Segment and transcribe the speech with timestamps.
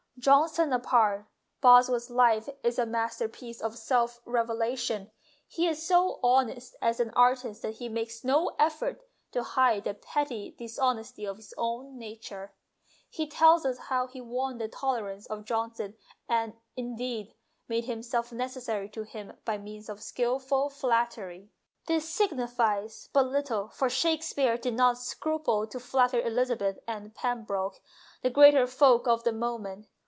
[0.19, 1.25] Johnson apart,
[1.61, 5.09] Boswell's Life is a master piece of self revelation;
[5.47, 9.01] he is so honest as an artist that he makes no effort
[9.31, 12.53] to hide the petty dishonesties of his own nature.
[13.09, 15.73] He THE GIFT OF APPRECIATION 229 tells us how he won the tolerance of John
[15.73, 15.95] son
[16.29, 17.33] and, indeed,
[17.67, 21.49] made himself necessary to him by means of skilful flattery.
[21.87, 27.81] This sig nifies but little, for Shakespeare did not scruple to flatter Elizabeth and Pembroke,
[28.21, 29.87] the greater folk of the moment.